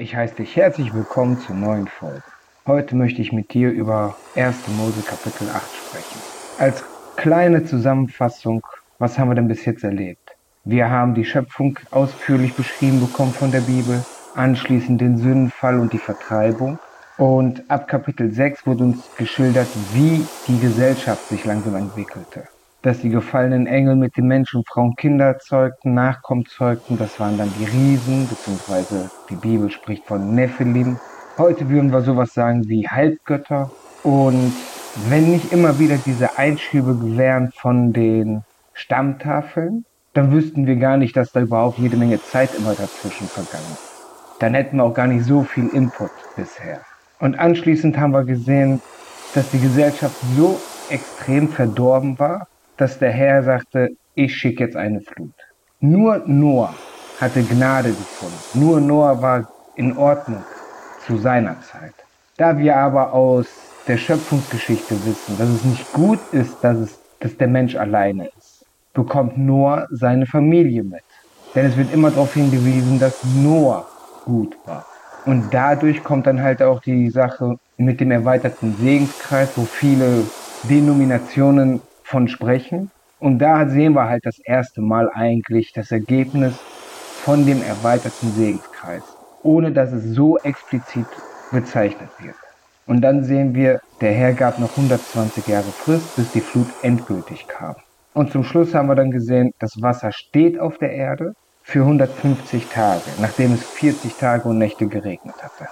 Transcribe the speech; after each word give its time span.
Ich 0.00 0.14
heiße 0.14 0.36
dich 0.36 0.54
herzlich 0.54 0.94
willkommen 0.94 1.40
zur 1.40 1.56
neuen 1.56 1.88
Folge. 1.88 2.22
Heute 2.68 2.94
möchte 2.94 3.20
ich 3.20 3.32
mit 3.32 3.52
dir 3.52 3.72
über 3.72 4.14
1. 4.36 4.68
Mose 4.76 5.02
Kapitel 5.02 5.48
8 5.50 5.60
sprechen. 5.74 6.20
Als 6.56 6.84
kleine 7.16 7.64
Zusammenfassung, 7.64 8.64
was 9.00 9.18
haben 9.18 9.28
wir 9.28 9.34
denn 9.34 9.48
bis 9.48 9.64
jetzt 9.64 9.82
erlebt? 9.82 10.36
Wir 10.62 10.88
haben 10.88 11.16
die 11.16 11.24
Schöpfung 11.24 11.80
ausführlich 11.90 12.54
beschrieben 12.54 13.00
bekommen 13.00 13.32
von 13.32 13.50
der 13.50 13.62
Bibel, 13.62 14.04
anschließend 14.36 15.00
den 15.00 15.18
Sündenfall 15.18 15.80
und 15.80 15.92
die 15.92 15.98
Vertreibung. 15.98 16.78
Und 17.16 17.68
ab 17.68 17.88
Kapitel 17.88 18.30
6 18.30 18.68
wurde 18.68 18.84
uns 18.84 19.00
geschildert, 19.16 19.66
wie 19.94 20.24
die 20.46 20.60
Gesellschaft 20.60 21.28
sich 21.28 21.44
langsam 21.44 21.74
entwickelte 21.74 22.46
dass 22.82 23.00
die 23.00 23.08
gefallenen 23.08 23.66
Engel 23.66 23.96
mit 23.96 24.16
den 24.16 24.26
Menschen, 24.26 24.62
Frauen, 24.64 24.94
Kinder 24.96 25.38
zeugten, 25.38 25.94
Nachkommen 25.94 26.46
zeugten. 26.46 26.96
Das 26.96 27.18
waren 27.18 27.36
dann 27.36 27.52
die 27.58 27.64
Riesen, 27.64 28.28
beziehungsweise 28.28 29.10
die 29.28 29.36
Bibel 29.36 29.70
spricht 29.70 30.06
von 30.06 30.34
Nephilim. 30.34 30.98
Heute 31.36 31.68
würden 31.68 31.92
wir 31.92 32.02
sowas 32.02 32.32
sagen 32.34 32.68
wie 32.68 32.86
Halbgötter. 32.86 33.70
Und 34.04 34.52
wenn 35.08 35.30
nicht 35.30 35.52
immer 35.52 35.78
wieder 35.78 35.98
diese 35.98 36.38
Einschübe 36.38 37.16
wären 37.16 37.50
von 37.52 37.92
den 37.92 38.42
Stammtafeln, 38.74 39.84
dann 40.14 40.32
wüssten 40.32 40.66
wir 40.66 40.76
gar 40.76 40.96
nicht, 40.96 41.16
dass 41.16 41.32
da 41.32 41.40
überhaupt 41.40 41.78
jede 41.78 41.96
Menge 41.96 42.22
Zeit 42.22 42.54
immer 42.56 42.74
dazwischen 42.74 43.26
vergangen 43.26 43.72
ist. 43.72 43.88
Dann 44.40 44.54
hätten 44.54 44.76
wir 44.76 44.84
auch 44.84 44.94
gar 44.94 45.08
nicht 45.08 45.24
so 45.24 45.42
viel 45.42 45.68
Input 45.68 46.10
bisher. 46.36 46.80
Und 47.18 47.38
anschließend 47.38 47.98
haben 47.98 48.12
wir 48.12 48.24
gesehen, 48.24 48.80
dass 49.34 49.50
die 49.50 49.60
Gesellschaft 49.60 50.14
so 50.36 50.58
extrem 50.88 51.48
verdorben 51.48 52.18
war, 52.18 52.46
dass 52.78 52.98
der 52.98 53.10
Herr 53.10 53.42
sagte, 53.42 53.90
ich 54.14 54.34
schicke 54.34 54.64
jetzt 54.64 54.76
eine 54.76 55.00
Flut. 55.00 55.34
Nur 55.80 56.22
Noah 56.26 56.74
hatte 57.20 57.42
Gnade 57.42 57.90
gefunden. 57.90 58.38
Nur 58.54 58.80
Noah 58.80 59.20
war 59.20 59.48
in 59.76 59.96
Ordnung 59.96 60.42
zu 61.06 61.18
seiner 61.18 61.60
Zeit. 61.60 61.94
Da 62.36 62.56
wir 62.56 62.76
aber 62.76 63.12
aus 63.12 63.46
der 63.86 63.96
Schöpfungsgeschichte 63.96 64.94
wissen, 65.04 65.36
dass 65.38 65.48
es 65.48 65.64
nicht 65.64 65.92
gut 65.92 66.20
ist, 66.32 66.56
dass, 66.62 66.78
es, 66.78 66.98
dass 67.20 67.36
der 67.36 67.48
Mensch 67.48 67.74
alleine 67.74 68.28
ist, 68.38 68.64
bekommt 68.94 69.38
Noah 69.38 69.86
seine 69.90 70.26
Familie 70.26 70.84
mit. 70.84 71.02
Denn 71.54 71.66
es 71.66 71.76
wird 71.76 71.92
immer 71.92 72.10
darauf 72.10 72.34
hingewiesen, 72.34 72.98
dass 73.00 73.24
Noah 73.24 73.86
gut 74.24 74.56
war. 74.66 74.84
Und 75.24 75.52
dadurch 75.52 76.04
kommt 76.04 76.26
dann 76.26 76.42
halt 76.42 76.62
auch 76.62 76.80
die 76.80 77.10
Sache 77.10 77.56
mit 77.76 78.00
dem 78.00 78.10
erweiterten 78.10 78.76
Segenskreis, 78.76 79.50
wo 79.56 79.64
viele 79.64 80.24
Denominationen 80.64 81.80
von 82.08 82.26
sprechen. 82.26 82.90
Und 83.20 83.38
da 83.38 83.68
sehen 83.68 83.92
wir 83.94 84.08
halt 84.08 84.24
das 84.24 84.38
erste 84.38 84.80
Mal 84.80 85.10
eigentlich 85.12 85.72
das 85.72 85.92
Ergebnis 85.92 86.54
von 87.24 87.44
dem 87.44 87.62
erweiterten 87.62 88.32
Segenskreis, 88.32 89.02
ohne 89.42 89.72
dass 89.72 89.92
es 89.92 90.04
so 90.14 90.38
explizit 90.38 91.06
bezeichnet 91.52 92.08
wird. 92.20 92.36
Und 92.86 93.02
dann 93.02 93.24
sehen 93.24 93.54
wir, 93.54 93.80
der 94.00 94.12
Herr 94.12 94.32
gab 94.32 94.58
noch 94.58 94.70
120 94.70 95.46
Jahre 95.46 95.64
Frist, 95.64 96.16
bis 96.16 96.32
die 96.32 96.40
Flut 96.40 96.68
endgültig 96.82 97.46
kam. 97.46 97.74
Und 98.14 98.32
zum 98.32 98.44
Schluss 98.44 98.74
haben 98.74 98.88
wir 98.88 98.94
dann 98.94 99.10
gesehen, 99.10 99.52
das 99.58 99.82
Wasser 99.82 100.10
steht 100.12 100.58
auf 100.58 100.78
der 100.78 100.92
Erde 100.92 101.34
für 101.62 101.80
150 101.80 102.68
Tage, 102.68 103.02
nachdem 103.20 103.52
es 103.52 103.62
40 103.64 104.14
Tage 104.14 104.48
und 104.48 104.56
Nächte 104.56 104.86
geregnet 104.86 105.36
hatte. 105.42 105.68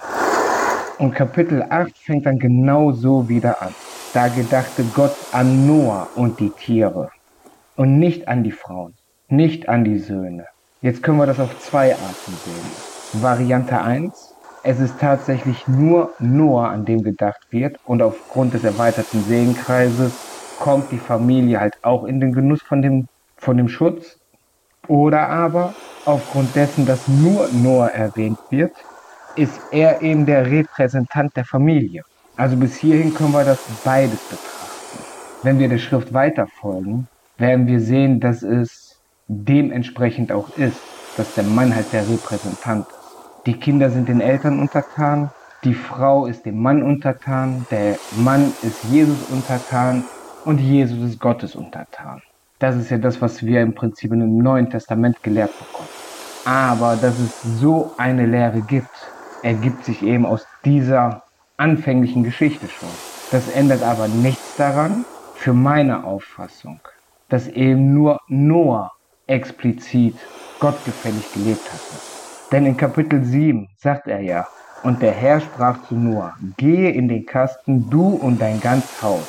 Und 0.99 1.15
Kapitel 1.15 1.63
8 1.67 1.97
fängt 1.97 2.25
dann 2.27 2.37
genau 2.37 2.91
so 2.91 3.27
wieder 3.27 3.61
an. 3.61 3.73
Da 4.13 4.29
gedachte 4.29 4.83
Gott 4.95 5.15
an 5.31 5.67
Noah 5.67 6.07
und 6.15 6.39
die 6.39 6.49
Tiere 6.49 7.09
und 7.75 7.99
nicht 7.99 8.27
an 8.27 8.43
die 8.43 8.51
Frauen, 8.51 8.95
nicht 9.27 9.69
an 9.69 9.83
die 9.83 9.99
Söhne. 9.99 10.45
Jetzt 10.81 11.03
können 11.03 11.17
wir 11.17 11.25
das 11.25 11.39
auf 11.39 11.59
zwei 11.59 11.93
Arten 11.93 12.33
sehen. 12.45 13.21
Variante 13.21 13.81
1, 13.81 14.33
es 14.63 14.79
ist 14.79 14.99
tatsächlich 14.99 15.67
nur 15.67 16.11
Noah, 16.19 16.69
an 16.69 16.85
dem 16.85 17.03
gedacht 17.03 17.47
wird 17.51 17.79
und 17.85 18.01
aufgrund 18.01 18.53
des 18.53 18.63
erweiterten 18.63 19.23
Segenkreises 19.23 20.13
kommt 20.59 20.91
die 20.91 20.97
Familie 20.97 21.59
halt 21.59 21.75
auch 21.83 22.03
in 22.03 22.19
den 22.19 22.33
Genuss 22.33 22.61
von 22.61 22.81
dem, 22.81 23.07
von 23.37 23.57
dem 23.57 23.69
Schutz. 23.69 24.17
Oder 24.87 25.29
aber 25.29 25.73
aufgrund 26.05 26.55
dessen, 26.55 26.85
dass 26.85 27.07
nur 27.07 27.49
Noah 27.51 27.89
erwähnt 27.89 28.39
wird, 28.49 28.73
ist 29.35 29.59
er 29.71 30.01
eben 30.01 30.25
der 30.25 30.45
Repräsentant 30.45 31.35
der 31.35 31.45
Familie. 31.45 32.03
Also 32.37 32.55
bis 32.55 32.75
hierhin 32.75 33.15
können 33.15 33.33
wir 33.33 33.43
das 33.43 33.59
beides 33.83 34.19
betrachten. 34.19 34.99
Wenn 35.41 35.57
wir 35.57 35.69
der 35.69 35.79
Schrift 35.79 36.13
weiter 36.13 36.45
folgen, 36.45 37.07
werden 37.39 37.65
wir 37.65 37.79
sehen, 37.79 38.19
dass 38.19 38.43
es 38.43 38.99
dementsprechend 39.27 40.31
auch 40.31 40.55
ist, 40.55 40.77
dass 41.17 41.33
der 41.33 41.43
Mann 41.43 41.75
halt 41.75 41.91
der 41.91 42.07
Repräsentant 42.07 42.85
ist. 42.87 43.45
Die 43.47 43.53
Kinder 43.53 43.89
sind 43.89 44.07
den 44.07 44.21
Eltern 44.21 44.59
untertan, 44.59 45.31
die 45.63 45.73
Frau 45.73 46.27
ist 46.27 46.45
dem 46.45 46.61
Mann 46.61 46.83
untertan, 46.83 47.65
der 47.71 47.97
Mann 48.17 48.53
ist 48.61 48.83
Jesus 48.91 49.17
untertan 49.31 50.03
und 50.45 50.59
Jesus 50.59 50.99
ist 51.09 51.19
Gottes 51.19 51.55
untertan. 51.55 52.21
Das 52.59 52.75
ist 52.75 52.91
ja 52.91 52.99
das, 52.99 53.19
was 53.19 53.43
wir 53.43 53.61
im 53.61 53.73
Prinzip 53.73 54.11
in 54.11 54.19
dem 54.19 54.37
Neuen 54.37 54.69
Testament 54.69 55.23
gelehrt 55.23 55.51
bekommen. 55.57 55.89
Aber 56.45 56.95
dass 56.97 57.17
es 57.19 57.59
so 57.59 57.91
eine 57.97 58.25
Lehre 58.25 58.61
gibt, 58.61 58.89
ergibt 59.41 59.85
sich 59.85 60.03
eben 60.03 60.25
aus 60.25 60.45
dieser 60.63 61.23
anfänglichen 61.57 62.23
Geschichte 62.23 62.67
schon. 62.67 62.89
Das 63.31 63.49
ändert 63.49 63.83
aber 63.83 64.07
nichts 64.07 64.55
daran, 64.55 65.05
für 65.35 65.53
meine 65.53 66.03
Auffassung, 66.03 66.79
dass 67.29 67.47
eben 67.47 67.93
nur 67.93 68.19
Noah 68.27 68.91
explizit 69.27 70.15
gottgefällig 70.59 71.31
gelebt 71.33 71.71
hatte. 71.71 72.01
Denn 72.51 72.65
in 72.65 72.77
Kapitel 72.77 73.23
7 73.23 73.67
sagt 73.77 74.07
er 74.07 74.21
ja, 74.21 74.47
und 74.83 75.01
der 75.01 75.11
Herr 75.11 75.41
sprach 75.41 75.83
zu 75.87 75.95
Noah, 75.95 76.35
gehe 76.57 76.91
in 76.91 77.07
den 77.07 77.25
Kasten, 77.25 77.89
du 77.89 78.15
und 78.15 78.41
dein 78.41 78.61
ganz 78.61 79.01
Haus, 79.01 79.27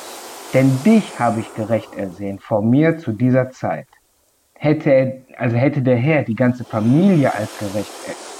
denn 0.53 0.71
dich 0.83 1.19
habe 1.19 1.41
ich 1.41 1.53
gerecht 1.53 1.95
ersehen 1.95 2.39
vor 2.39 2.61
mir 2.61 2.97
zu 2.97 3.11
dieser 3.11 3.51
Zeit. 3.51 3.87
Hätte 4.53 4.91
er, 4.91 5.13
also 5.37 5.55
hätte 5.55 5.81
der 5.81 5.97
Herr 5.97 6.23
die 6.23 6.35
ganze 6.35 6.63
Familie 6.63 7.33
als 7.33 7.57
gerecht 7.59 7.91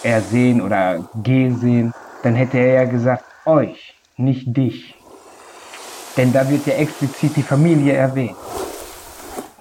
ersehen 0.03 0.61
oder 0.61 1.07
gesehen, 1.23 1.93
dann 2.23 2.35
hätte 2.35 2.57
er 2.57 2.83
ja 2.83 2.85
gesagt, 2.85 3.23
euch, 3.45 3.95
nicht 4.17 4.55
dich. 4.55 4.95
Denn 6.17 6.33
da 6.33 6.49
wird 6.49 6.65
ja 6.65 6.73
explizit 6.73 7.35
die 7.35 7.43
Familie 7.43 7.93
erwähnt. 7.93 8.35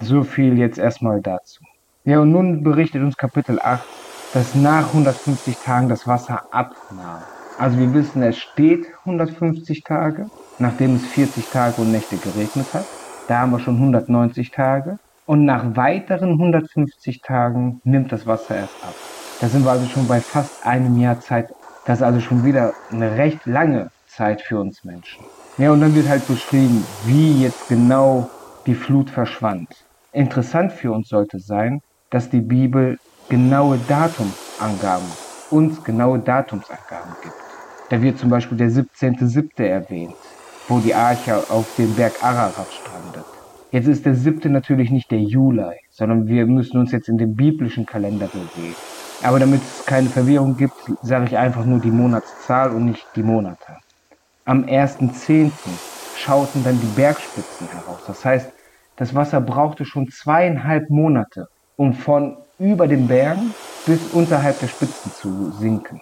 So 0.01 0.23
viel 0.23 0.57
jetzt 0.57 0.77
erstmal 0.77 1.21
dazu. 1.21 1.63
Ja, 2.05 2.19
und 2.19 2.31
nun 2.31 2.63
berichtet 2.63 3.03
uns 3.03 3.17
Kapitel 3.17 3.59
8, 3.61 3.83
dass 4.33 4.55
nach 4.55 4.87
150 4.87 5.57
Tagen 5.57 5.89
das 5.89 6.07
Wasser 6.07 6.43
abnahm. 6.51 7.21
Also 7.57 7.77
wir 7.77 7.93
wissen, 7.93 8.23
es 8.23 8.37
steht 8.37 8.87
150 8.99 9.83
Tage, 9.83 10.29
nachdem 10.59 10.95
es 10.95 11.05
40 11.07 11.45
Tage 11.49 11.81
und 11.81 11.91
Nächte 11.91 12.15
geregnet 12.17 12.73
hat. 12.73 12.85
Da 13.27 13.39
haben 13.39 13.51
wir 13.51 13.59
schon 13.59 13.75
190 13.75 14.51
Tage. 14.51 14.97
Und 15.25 15.45
nach 15.45 15.75
weiteren 15.75 16.31
150 16.31 17.21
Tagen 17.21 17.81
nimmt 17.83 18.11
das 18.11 18.25
Wasser 18.25 18.55
erst 18.55 18.73
ab. 18.81 18.95
Da 19.41 19.47
sind 19.47 19.63
wir 19.63 19.71
also 19.71 19.85
schon 19.85 20.07
bei 20.07 20.21
fast 20.21 20.65
einem 20.65 20.97
Jahr 20.99 21.19
Zeit 21.19 21.53
das 21.85 21.99
ist 21.99 22.03
also 22.03 22.19
schon 22.19 22.43
wieder 22.45 22.73
eine 22.91 23.17
recht 23.17 23.45
lange 23.45 23.89
Zeit 24.07 24.41
für 24.41 24.59
uns 24.59 24.83
Menschen. 24.83 25.25
Ja, 25.57 25.71
und 25.71 25.81
dann 25.81 25.93
wird 25.95 26.07
halt 26.07 26.25
beschrieben, 26.27 26.83
wie 27.05 27.43
jetzt 27.43 27.67
genau 27.67 28.29
die 28.65 28.75
Flut 28.75 29.09
verschwand. 29.09 29.67
Interessant 30.11 30.71
für 30.71 30.91
uns 30.91 31.09
sollte 31.09 31.39
sein, 31.39 31.79
dass 32.09 32.29
die 32.29 32.41
Bibel 32.41 32.97
genaue 33.29 33.77
Datumsangaben, 33.87 35.07
uns 35.51 35.83
genaue 35.83 36.19
Datumsangaben 36.19 37.13
gibt. 37.21 37.35
Da 37.89 38.01
wird 38.01 38.17
zum 38.17 38.29
Beispiel 38.29 38.57
der 38.57 38.69
17.7. 38.69 39.63
erwähnt, 39.63 40.15
wo 40.67 40.79
die 40.79 40.93
Arche 40.93 41.49
auf 41.49 41.75
dem 41.75 41.95
Berg 41.95 42.23
Ararat 42.23 42.71
strandet. 42.71 43.25
Jetzt 43.71 43.87
ist 43.87 44.05
der 44.05 44.15
7. 44.15 44.51
natürlich 44.51 44.89
nicht 44.91 45.11
der 45.11 45.19
Juli, 45.19 45.75
sondern 45.91 46.25
wir 46.27 46.45
müssen 46.47 46.79
uns 46.79 46.91
jetzt 46.91 47.09
in 47.09 47.17
den 47.17 47.35
biblischen 47.35 47.85
Kalender 47.85 48.27
bewegen. 48.27 48.75
Aber 49.21 49.39
damit 49.39 49.61
es 49.61 49.85
keine 49.85 50.09
Verwirrung 50.09 50.55
gibt, 50.55 50.75
sage 51.01 51.25
ich 51.25 51.37
einfach 51.37 51.65
nur 51.65 51.79
die 51.79 51.91
Monatszahl 51.91 52.71
und 52.71 52.85
nicht 52.85 53.05
die 53.15 53.23
Monate. 53.23 53.77
Am 54.45 54.63
1.10. 54.63 55.51
schauten 56.17 56.63
dann 56.63 56.79
die 56.79 56.87
Bergspitzen 56.95 57.67
heraus. 57.67 57.99
Das 58.07 58.23
heißt, 58.23 58.49
das 58.95 59.13
Wasser 59.15 59.41
brauchte 59.41 59.85
schon 59.85 60.09
zweieinhalb 60.09 60.89
Monate, 60.89 61.47
um 61.75 61.93
von 61.93 62.37
über 62.59 62.87
den 62.87 63.07
Bergen 63.07 63.53
bis 63.85 63.99
unterhalb 64.13 64.59
der 64.59 64.67
Spitzen 64.67 65.11
zu 65.11 65.51
sinken. 65.51 66.01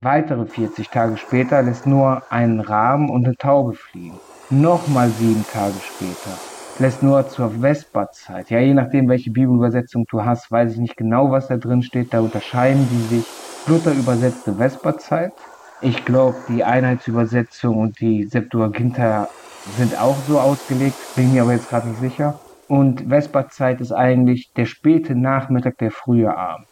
Weitere 0.00 0.46
40 0.46 0.88
Tage 0.88 1.16
später 1.16 1.62
lässt 1.62 1.86
nur 1.86 2.22
einen 2.30 2.60
Raben 2.60 3.10
und 3.10 3.24
eine 3.24 3.36
Taube 3.36 3.74
fliegen. 3.74 4.18
Nochmal 4.50 5.10
sieben 5.10 5.44
Tage 5.52 5.78
später 5.80 6.51
lässt 6.78 7.02
nur 7.02 7.28
zur 7.28 7.60
Vesperzeit. 7.60 8.50
Ja, 8.50 8.58
je 8.58 8.74
nachdem, 8.74 9.08
welche 9.08 9.30
Bibelübersetzung 9.30 10.06
du 10.10 10.24
hast, 10.24 10.50
weiß 10.50 10.72
ich 10.72 10.78
nicht 10.78 10.96
genau, 10.96 11.30
was 11.30 11.48
da 11.48 11.56
drin 11.56 11.82
steht. 11.82 12.12
Da 12.12 12.20
unterscheiden 12.20 12.88
die 12.90 13.16
sich. 13.16 13.26
Luther 13.66 13.92
übersetzte 13.92 14.54
Vesperzeit. 14.54 15.32
Ich 15.80 16.04
glaube, 16.04 16.36
die 16.48 16.64
Einheitsübersetzung 16.64 17.76
und 17.76 18.00
die 18.00 18.24
Septuaginta 18.24 19.28
sind 19.76 19.98
auch 20.00 20.16
so 20.26 20.40
ausgelegt, 20.40 20.96
bin 21.14 21.32
mir 21.32 21.42
aber 21.42 21.52
jetzt 21.52 21.68
gerade 21.68 21.88
nicht 21.88 22.00
sicher. 22.00 22.38
Und 22.68 23.08
Vesperzeit 23.08 23.80
ist 23.80 23.92
eigentlich 23.92 24.52
der 24.56 24.66
späte 24.66 25.14
Nachmittag, 25.14 25.78
der 25.78 25.90
frühe 25.90 26.36
Abend. 26.36 26.66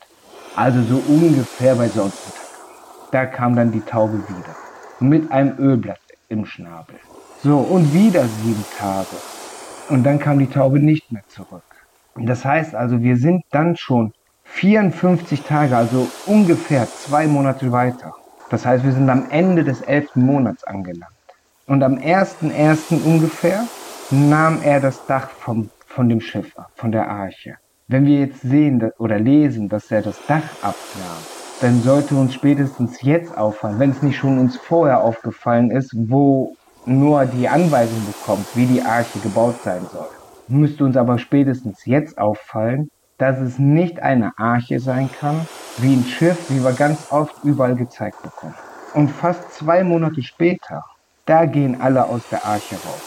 Also 0.56 0.82
so 0.82 0.96
ungefähr 1.06 1.76
bei 1.76 1.88
Sonnenuntergang. 1.88 2.34
da 3.12 3.26
kam 3.26 3.54
dann 3.54 3.70
die 3.70 3.80
Taube 3.80 4.18
wieder. 4.28 4.56
Mit 4.98 5.30
einem 5.30 5.58
Ölblatt 5.58 6.00
im 6.28 6.44
Schnabel. 6.44 6.96
So, 7.42 7.58
und 7.58 7.92
wieder 7.94 8.24
sieben 8.24 8.64
Tage. 8.78 9.39
Und 9.90 10.04
dann 10.04 10.20
kam 10.20 10.38
die 10.38 10.46
Taube 10.46 10.78
nicht 10.78 11.10
mehr 11.10 11.24
zurück. 11.26 11.64
Das 12.16 12.44
heißt 12.44 12.74
also, 12.76 13.02
wir 13.02 13.16
sind 13.16 13.42
dann 13.50 13.76
schon 13.76 14.12
54 14.44 15.42
Tage, 15.42 15.76
also 15.76 16.06
ungefähr 16.26 16.86
zwei 16.86 17.26
Monate 17.26 17.72
weiter. 17.72 18.14
Das 18.50 18.64
heißt, 18.64 18.84
wir 18.84 18.92
sind 18.92 19.10
am 19.10 19.26
Ende 19.30 19.64
des 19.64 19.80
elften 19.80 20.24
Monats 20.24 20.62
angelangt. 20.64 21.12
Und 21.66 21.82
am 21.82 21.94
1.1. 21.94 23.04
ungefähr 23.04 23.64
nahm 24.10 24.60
er 24.62 24.80
das 24.80 25.04
Dach 25.06 25.30
vom, 25.30 25.70
von 25.86 26.08
dem 26.08 26.20
Schiff 26.20 26.56
ab, 26.56 26.70
von 26.76 26.92
der 26.92 27.08
Arche. 27.08 27.56
Wenn 27.88 28.06
wir 28.06 28.20
jetzt 28.20 28.42
sehen 28.42 28.90
oder 28.98 29.18
lesen, 29.18 29.68
dass 29.68 29.90
er 29.90 30.02
das 30.02 30.24
Dach 30.26 30.42
abnahm, 30.62 31.22
dann 31.60 31.82
sollte 31.82 32.14
uns 32.14 32.34
spätestens 32.34 33.02
jetzt 33.02 33.36
auffallen, 33.36 33.78
wenn 33.78 33.90
es 33.90 34.02
nicht 34.02 34.16
schon 34.16 34.38
uns 34.38 34.56
vorher 34.56 35.02
aufgefallen 35.02 35.70
ist, 35.70 35.92
wo 35.96 36.54
nur 36.86 37.26
die 37.26 37.48
Anweisung 37.48 38.04
bekommt, 38.06 38.46
wie 38.54 38.66
die 38.66 38.82
Arche 38.82 39.18
gebaut 39.20 39.56
sein 39.62 39.86
soll. 39.92 40.08
Müsste 40.48 40.84
uns 40.84 40.96
aber 40.96 41.18
spätestens 41.18 41.84
jetzt 41.84 42.18
auffallen, 42.18 42.88
dass 43.18 43.38
es 43.38 43.58
nicht 43.58 44.00
eine 44.00 44.32
Arche 44.38 44.80
sein 44.80 45.10
kann, 45.12 45.46
wie 45.78 45.94
ein 45.94 46.04
Schiff, 46.04 46.48
wie 46.48 46.62
wir 46.62 46.72
ganz 46.72 47.06
oft 47.10 47.34
überall 47.44 47.76
gezeigt 47.76 48.20
bekommen. 48.22 48.54
Und 48.94 49.08
fast 49.10 49.52
zwei 49.52 49.84
Monate 49.84 50.22
später, 50.22 50.82
da 51.26 51.44
gehen 51.44 51.80
alle 51.80 52.04
aus 52.06 52.22
der 52.30 52.44
Arche 52.44 52.76
raus. 52.76 53.02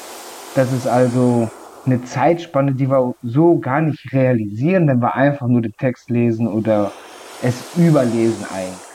Das 0.55 0.71
ist 0.71 0.87
also 0.87 1.49
eine 1.85 2.03
Zeitspanne, 2.03 2.73
die 2.73 2.89
wir 2.89 3.13
so 3.23 3.59
gar 3.59 3.81
nicht 3.81 4.13
realisieren, 4.13 4.87
wenn 4.87 5.01
wir 5.01 5.15
einfach 5.15 5.47
nur 5.47 5.61
den 5.61 5.73
Text 5.77 6.09
lesen 6.09 6.47
oder 6.47 6.91
es 7.41 7.75
überlesen 7.75 8.45
eigentlich. 8.45 8.92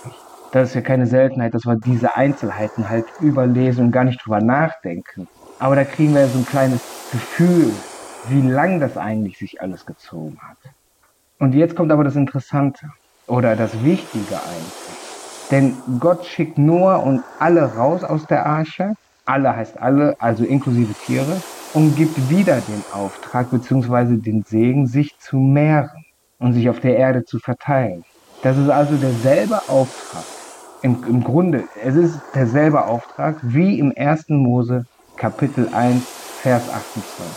Das 0.51 0.71
ist 0.71 0.75
ja 0.75 0.81
keine 0.81 1.07
Seltenheit, 1.07 1.53
dass 1.53 1.67
wir 1.67 1.77
diese 1.77 2.17
Einzelheiten 2.17 2.89
halt 2.89 3.05
überlesen 3.21 3.87
und 3.87 3.93
gar 3.93 4.05
nicht 4.05 4.25
drüber 4.25 4.41
nachdenken. 4.41 5.29
Aber 5.59 5.77
da 5.77 5.85
kriegen 5.85 6.15
wir 6.15 6.27
so 6.27 6.39
ein 6.39 6.47
kleines 6.47 6.81
Gefühl, 7.13 7.71
wie 8.29 8.41
lang 8.41 8.81
das 8.81 8.97
eigentlich 8.97 9.37
sich 9.37 9.61
alles 9.61 9.85
gezogen 9.85 10.39
hat. 10.41 10.57
Und 11.39 11.55
jetzt 11.55 11.77
kommt 11.77 11.93
aber 11.93 12.03
das 12.03 12.17
Interessante 12.17 12.87
oder 13.27 13.57
das 13.57 13.85
Wichtige 13.85 14.37
eigentlich. 14.37 14.99
Denn 15.51 15.77
Gott 16.01 16.25
schickt 16.25 16.57
Noah 16.57 17.03
und 17.03 17.23
alle 17.39 17.75
raus 17.75 18.03
aus 18.03 18.27
der 18.27 18.47
Arche. 18.47 18.95
Alle 19.27 19.55
heißt 19.55 19.79
alle, 19.79 20.17
also 20.19 20.45
inklusive 20.45 20.95
Tiere. 20.95 21.43
Und 21.75 21.95
gibt 21.97 22.31
wieder 22.31 22.61
den 22.63 22.83
Auftrag 22.93 23.51
bzw. 23.51 24.17
den 24.17 24.43
Segen, 24.45 24.87
sich 24.87 25.19
zu 25.19 25.37
mehren 25.37 26.07
und 26.39 26.55
sich 26.55 26.71
auf 26.71 26.81
der 26.81 26.97
Erde 26.97 27.25
zu 27.25 27.39
verteilen. 27.39 28.05
Das 28.43 28.57
ist 28.57 28.71
also 28.71 28.97
derselbe 28.97 29.61
Auftrag. 29.69 30.38
Im, 30.81 31.05
Im 31.09 31.25
Grunde, 31.25 31.65
es 31.83 31.97
ist 31.97 32.21
derselbe 32.35 32.85
Auftrag 32.85 33.37
wie 33.43 33.81
im 33.81 33.93
1. 33.97 34.29
Mose 34.29 34.87
Kapitel 35.17 35.69
1, 35.75 36.05
Vers 36.41 36.69
28. 36.69 37.37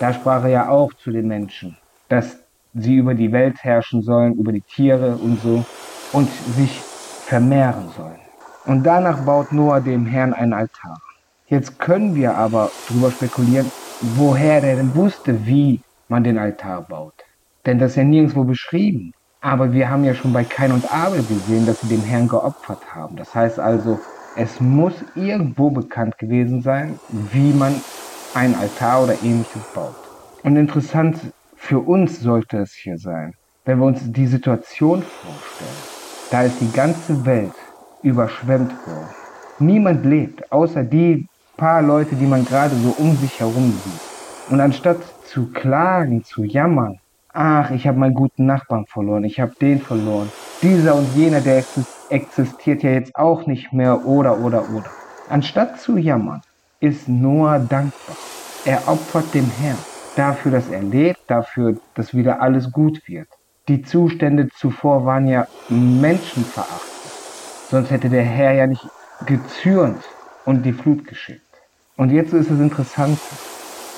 Da 0.00 0.12
sprach 0.12 0.42
er 0.42 0.48
ja 0.48 0.68
auch 0.68 0.92
zu 0.94 1.12
den 1.12 1.28
Menschen, 1.28 1.76
dass 2.08 2.36
sie 2.74 2.96
über 2.96 3.14
die 3.14 3.30
Welt 3.30 3.62
herrschen 3.62 4.02
sollen, 4.02 4.34
über 4.34 4.50
die 4.50 4.60
Tiere 4.60 5.16
und 5.16 5.40
so 5.40 5.64
und 6.12 6.28
sich 6.56 6.80
vermehren 6.80 7.90
sollen. 7.96 8.18
Und 8.66 8.82
danach 8.82 9.24
baut 9.24 9.52
Noah 9.52 9.80
dem 9.80 10.06
Herrn 10.06 10.32
einen 10.32 10.52
Altar. 10.52 10.98
Jetzt 11.46 11.78
können 11.78 12.16
wir 12.16 12.36
aber 12.36 12.72
darüber 12.88 13.12
spekulieren, 13.12 13.70
woher 14.00 14.60
der 14.60 14.74
denn 14.76 14.96
wusste, 14.96 15.46
wie 15.46 15.80
man 16.08 16.24
den 16.24 16.38
Altar 16.38 16.82
baut. 16.82 17.14
Denn 17.66 17.78
das 17.78 17.92
ist 17.92 17.96
ja 17.96 18.04
nirgendwo 18.04 18.42
beschrieben. 18.42 19.12
Aber 19.44 19.74
wir 19.74 19.90
haben 19.90 20.04
ja 20.04 20.14
schon 20.14 20.32
bei 20.32 20.42
Kain 20.42 20.72
und 20.72 20.90
Abel 20.90 21.22
gesehen, 21.22 21.66
dass 21.66 21.82
sie 21.82 21.88
dem 21.88 22.02
Herrn 22.02 22.28
geopfert 22.28 22.94
haben. 22.94 23.16
Das 23.16 23.34
heißt 23.34 23.60
also, 23.60 24.00
es 24.36 24.58
muss 24.58 24.94
irgendwo 25.14 25.68
bekannt 25.68 26.16
gewesen 26.16 26.62
sein, 26.62 26.98
wie 27.10 27.52
man 27.52 27.78
ein 28.32 28.54
Altar 28.54 29.02
oder 29.02 29.22
ähnliches 29.22 29.62
baut. 29.74 29.94
Und 30.44 30.56
interessant 30.56 31.18
für 31.56 31.78
uns 31.78 32.20
sollte 32.20 32.56
es 32.56 32.72
hier 32.72 32.96
sein, 32.96 33.34
wenn 33.66 33.80
wir 33.80 33.84
uns 33.84 34.00
die 34.10 34.26
Situation 34.26 35.02
vorstellen. 35.02 35.82
Da 36.30 36.44
ist 36.44 36.58
die 36.62 36.72
ganze 36.72 37.26
Welt 37.26 37.52
überschwemmt 38.02 38.72
worden. 38.86 39.14
Niemand 39.58 40.06
lebt, 40.06 40.50
außer 40.52 40.84
die 40.84 41.26
paar 41.58 41.82
Leute, 41.82 42.16
die 42.16 42.26
man 42.26 42.46
gerade 42.46 42.74
so 42.76 42.94
um 42.96 43.14
sich 43.18 43.38
herum 43.40 43.78
sieht. 43.84 44.50
Und 44.50 44.62
anstatt 44.62 45.00
zu 45.26 45.50
klagen, 45.52 46.24
zu 46.24 46.44
jammern, 46.44 46.98
ach, 47.34 47.70
ich 47.72 47.86
habe 47.86 47.98
meinen 47.98 48.14
guten 48.14 48.46
Nachbarn 48.46 48.86
verloren, 48.86 49.24
ich 49.24 49.40
habe 49.40 49.52
den 49.60 49.80
verloren. 49.80 50.30
Dieser 50.62 50.94
und 50.94 51.14
jener, 51.14 51.40
der 51.40 51.64
existiert 52.08 52.82
ja 52.82 52.90
jetzt 52.90 53.14
auch 53.16 53.46
nicht 53.46 53.72
mehr 53.72 54.06
oder 54.06 54.38
oder 54.38 54.70
oder. 54.70 54.90
Anstatt 55.28 55.80
zu 55.80 55.98
jammern, 55.98 56.40
ist 56.80 57.08
Noah 57.08 57.58
dankbar. 57.58 58.16
Er 58.64 58.88
opfert 58.88 59.34
dem 59.34 59.50
Herrn 59.50 59.78
dafür, 60.16 60.52
dass 60.52 60.68
er 60.68 60.82
lebt, 60.82 61.20
dafür, 61.26 61.76
dass 61.94 62.14
wieder 62.14 62.40
alles 62.40 62.70
gut 62.72 63.02
wird. 63.06 63.28
Die 63.68 63.82
Zustände 63.82 64.48
zuvor 64.48 65.04
waren 65.04 65.26
ja 65.26 65.46
menschenverachtend. 65.68 67.12
Sonst 67.70 67.90
hätte 67.90 68.08
der 68.10 68.24
Herr 68.24 68.52
ja 68.52 68.66
nicht 68.66 68.86
gezürnt 69.26 70.02
und 70.44 70.62
die 70.64 70.72
Flut 70.72 71.06
geschickt. 71.06 71.40
Und 71.96 72.10
jetzt 72.10 72.32
ist 72.32 72.50
es 72.50 72.60
interessant, 72.60 73.18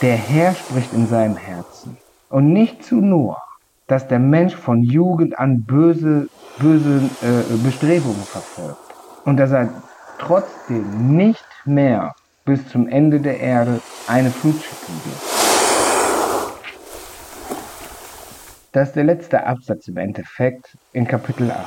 der 0.01 0.17
Herr 0.17 0.55
spricht 0.55 0.93
in 0.93 1.07
seinem 1.07 1.37
Herzen 1.37 1.97
und 2.29 2.53
nicht 2.53 2.85
zu 2.85 2.97
Noah, 2.97 3.43
dass 3.87 4.09
der 4.09 4.19
Mensch 4.19 4.55
von 4.55 4.83
Jugend 4.83 5.39
an 5.39 5.65
böse, 5.65 6.27
böse 6.59 7.09
äh, 7.23 7.57
Bestrebungen 7.63 8.25
verfolgt 8.25 8.79
und 9.25 9.37
dass 9.37 9.53
er 9.53 9.83
trotzdem 10.19 11.17
nicht 11.17 11.45
mehr 11.65 12.13
bis 12.45 12.69
zum 12.69 12.89
Ende 12.89 13.21
der 13.21 13.39
Erde 13.41 13.81
eine 14.09 14.31
Flut 14.31 14.55
schicken 14.55 15.01
wird. 15.05 15.17
Das 18.73 18.89
ist 18.89 18.97
der 18.97 19.05
letzte 19.05 19.47
Absatz 19.47 19.89
im 19.89 19.97
Endeffekt 19.97 20.75
in 20.93 21.07
Kapitel 21.07 21.51
8. 21.51 21.67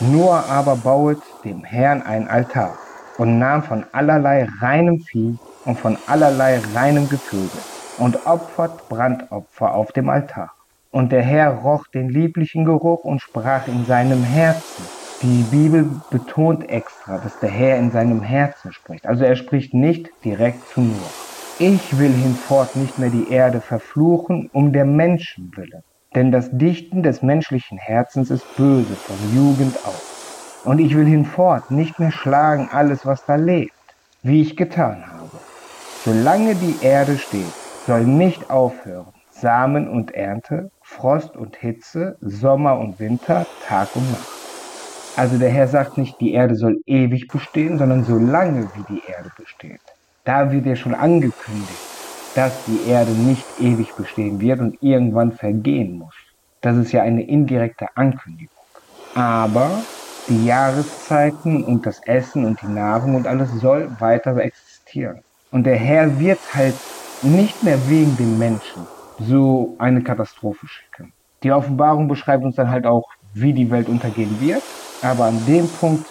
Noah 0.00 0.44
aber 0.48 0.76
bauet 0.76 1.22
dem 1.44 1.64
Herrn 1.64 2.02
ein 2.02 2.28
Altar 2.28 2.76
und 3.18 3.38
nahm 3.38 3.62
von 3.62 3.84
allerlei 3.92 4.46
reinem 4.60 4.98
Vieh 5.10 5.38
und 5.64 5.78
von 5.78 5.96
allerlei 6.06 6.60
reinem 6.74 7.08
Gevögel 7.08 7.71
und 7.98 8.26
opfert 8.26 8.88
Brandopfer 8.88 9.74
auf 9.74 9.92
dem 9.92 10.08
Altar. 10.08 10.52
Und 10.90 11.12
der 11.12 11.22
Herr 11.22 11.50
roch 11.50 11.86
den 11.86 12.08
lieblichen 12.08 12.64
Geruch 12.64 13.04
und 13.04 13.20
sprach 13.20 13.66
in 13.68 13.84
seinem 13.86 14.22
Herzen. 14.22 14.84
Die 15.22 15.44
Bibel 15.50 15.88
betont 16.10 16.68
extra, 16.68 17.18
dass 17.18 17.38
der 17.38 17.50
Herr 17.50 17.78
in 17.78 17.90
seinem 17.90 18.22
Herzen 18.22 18.72
spricht. 18.72 19.06
Also 19.06 19.24
er 19.24 19.36
spricht 19.36 19.72
nicht 19.72 20.10
direkt 20.24 20.68
zu 20.68 20.80
Noah. 20.80 21.10
Ich 21.58 21.98
will 21.98 22.12
hinfort 22.12 22.76
nicht 22.76 22.98
mehr 22.98 23.10
die 23.10 23.30
Erde 23.30 23.60
verfluchen 23.60 24.50
um 24.52 24.72
der 24.72 24.84
Menschen 24.84 25.52
willen. 25.54 25.82
Denn 26.14 26.32
das 26.32 26.50
Dichten 26.50 27.02
des 27.02 27.22
menschlichen 27.22 27.78
Herzens 27.78 28.30
ist 28.30 28.56
böse 28.56 28.94
von 28.94 29.16
Jugend 29.34 29.76
auf. 29.86 30.60
Und 30.64 30.78
ich 30.78 30.96
will 30.96 31.06
hinfort 31.06 31.70
nicht 31.70 31.98
mehr 31.98 32.12
schlagen 32.12 32.68
alles, 32.72 33.06
was 33.06 33.24
da 33.24 33.36
lebt, 33.36 33.72
wie 34.22 34.42
ich 34.42 34.56
getan 34.56 35.04
habe. 35.06 35.38
Solange 36.04 36.54
die 36.54 36.76
Erde 36.82 37.16
steht, 37.16 37.54
soll 37.86 38.04
nicht 38.04 38.50
aufhören. 38.50 39.12
Samen 39.30 39.88
und 39.88 40.14
Ernte, 40.14 40.70
Frost 40.82 41.36
und 41.36 41.56
Hitze, 41.56 42.16
Sommer 42.20 42.78
und 42.78 43.00
Winter, 43.00 43.46
Tag 43.66 43.88
und 43.94 44.10
Nacht. 44.12 44.28
Also 45.16 45.36
der 45.36 45.50
Herr 45.50 45.68
sagt 45.68 45.98
nicht, 45.98 46.20
die 46.20 46.32
Erde 46.32 46.54
soll 46.54 46.80
ewig 46.86 47.28
bestehen, 47.28 47.78
sondern 47.78 48.04
so 48.04 48.16
lange 48.16 48.68
wie 48.74 48.94
die 48.94 49.02
Erde 49.10 49.30
besteht. 49.36 49.80
Da 50.24 50.52
wird 50.52 50.66
ja 50.66 50.76
schon 50.76 50.94
angekündigt, 50.94 51.92
dass 52.34 52.52
die 52.66 52.88
Erde 52.88 53.10
nicht 53.10 53.44
ewig 53.60 53.94
bestehen 53.94 54.40
wird 54.40 54.60
und 54.60 54.82
irgendwann 54.82 55.32
vergehen 55.32 55.98
muss. 55.98 56.14
Das 56.60 56.76
ist 56.76 56.92
ja 56.92 57.02
eine 57.02 57.24
indirekte 57.24 57.88
Ankündigung. 57.96 58.54
Aber 59.14 59.82
die 60.28 60.46
Jahreszeiten 60.46 61.64
und 61.64 61.84
das 61.84 62.00
Essen 62.06 62.44
und 62.44 62.62
die 62.62 62.68
Nahrung 62.68 63.16
und 63.16 63.26
alles 63.26 63.50
soll 63.60 63.90
weiter 63.98 64.36
existieren. 64.36 65.22
Und 65.50 65.64
der 65.64 65.76
Herr 65.76 66.18
wird 66.18 66.38
halt 66.54 66.74
nicht 67.22 67.62
mehr 67.62 67.78
wegen 67.88 68.16
den 68.16 68.38
Menschen 68.38 68.86
so 69.18 69.76
eine 69.78 70.02
Katastrophe 70.02 70.66
schicken. 70.66 71.12
Die 71.42 71.52
Offenbarung 71.52 72.08
beschreibt 72.08 72.44
uns 72.44 72.56
dann 72.56 72.70
halt 72.70 72.86
auch, 72.86 73.08
wie 73.34 73.52
die 73.52 73.70
Welt 73.70 73.88
untergehen 73.88 74.40
wird. 74.40 74.62
Aber 75.02 75.24
an 75.24 75.44
dem 75.46 75.68
Punkt 75.68 76.06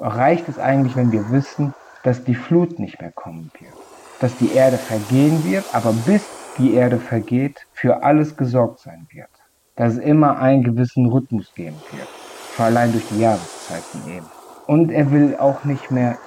reicht 0.00 0.48
es 0.48 0.58
eigentlich, 0.58 0.96
wenn 0.96 1.12
wir 1.12 1.30
wissen, 1.30 1.74
dass 2.02 2.24
die 2.24 2.34
Flut 2.34 2.78
nicht 2.78 3.00
mehr 3.00 3.12
kommen 3.12 3.50
wird. 3.58 3.72
Dass 4.20 4.36
die 4.36 4.52
Erde 4.52 4.76
vergehen 4.76 5.44
wird, 5.44 5.64
aber 5.72 5.92
bis 5.92 6.22
die 6.58 6.74
Erde 6.74 6.98
vergeht, 6.98 7.66
für 7.72 8.02
alles 8.02 8.36
gesorgt 8.36 8.80
sein 8.80 9.06
wird. 9.10 9.28
Dass 9.76 9.94
es 9.94 9.98
immer 9.98 10.38
einen 10.38 10.62
gewissen 10.62 11.06
Rhythmus 11.06 11.52
geben 11.54 11.76
wird. 11.90 12.08
Vor 12.54 12.66
allein 12.66 12.92
durch 12.92 13.06
die 13.08 13.20
Jahreszeiten 13.20 14.02
eben. 14.08 14.26
Und 14.66 14.90
er 14.90 15.10
will 15.10 15.36
auch 15.38 15.64
nicht 15.64 15.90
mehr 15.90 16.18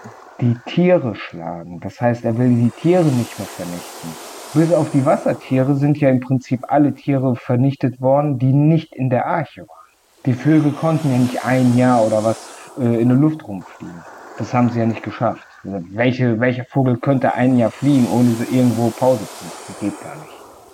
die 0.42 0.58
Tiere 0.66 1.16
schlagen. 1.16 1.80
Das 1.80 2.02
heißt, 2.02 2.26
er 2.26 2.38
will 2.38 2.50
die 2.50 2.72
Tiere 2.72 3.06
nicht 3.06 3.38
mehr 3.40 3.48
vernichten. 3.48 4.10
Bis 4.54 4.74
auf 4.74 4.90
die 4.92 5.06
Wassertiere 5.06 5.76
sind 5.76 5.98
ja 5.98 6.10
im 6.10 6.20
Prinzip 6.20 6.62
alle 6.68 6.94
Tiere 6.94 7.36
vernichtet 7.36 8.02
worden, 8.02 8.40
die 8.40 8.54
nicht 8.54 8.94
in 8.94 9.10
der 9.10 9.26
Arche 9.26 9.62
waren. 9.62 9.86
Die 10.26 10.34
Vögel 10.34 10.72
konnten 10.72 11.12
ja 11.12 11.18
nicht 11.18 11.46
ein 11.46 11.78
Jahr 11.78 12.06
oder 12.06 12.24
was 12.24 12.38
äh, 12.80 13.02
in 13.02 13.10
der 13.10 13.18
Luft 13.18 13.48
rumfliegen. 13.48 14.02
Das 14.38 14.54
haben 14.54 14.70
sie 14.70 14.80
ja 14.80 14.86
nicht 14.86 15.04
geschafft. 15.04 15.46
Also 15.64 15.80
welche, 15.92 16.40
welcher 16.40 16.66
Vogel 16.66 16.98
könnte 16.98 17.34
ein 17.34 17.58
Jahr 17.58 17.72
fliegen, 17.72 18.08
ohne 18.12 18.36
irgendwo 18.52 18.90
Pause 18.92 19.26
zu 19.26 19.46
machen? 19.46 19.60
Das 19.68 19.80
geht 19.80 20.02
gar 20.02 20.16
nicht. 20.16 20.34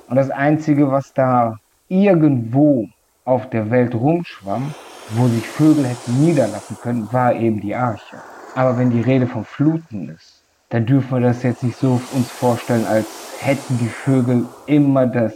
Und 0.09 0.15
das 0.15 0.29
Einzige, 0.29 0.91
was 0.91 1.13
da 1.13 1.57
irgendwo 1.87 2.87
auf 3.25 3.49
der 3.49 3.69
Welt 3.69 3.93
rumschwamm, 3.93 4.73
wo 5.09 5.27
sich 5.27 5.47
Vögel 5.47 5.85
hätten 5.85 6.23
niederlassen 6.23 6.77
können, 6.81 7.11
war 7.11 7.33
eben 7.33 7.61
die 7.61 7.75
Arche. 7.75 8.17
Aber 8.55 8.77
wenn 8.77 8.89
die 8.89 9.01
Rede 9.01 9.27
von 9.27 9.45
Fluten 9.45 10.09
ist, 10.09 10.43
dann 10.69 10.85
dürfen 10.85 11.11
wir 11.11 11.21
das 11.21 11.43
jetzt 11.43 11.63
nicht 11.63 11.77
so 11.77 12.01
uns 12.13 12.29
vorstellen, 12.31 12.85
als 12.85 13.07
hätten 13.39 13.77
die 13.77 13.87
Vögel 13.87 14.45
immer 14.67 15.07
das, 15.07 15.33